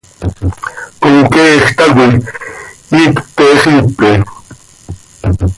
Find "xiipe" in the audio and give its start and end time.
3.61-4.11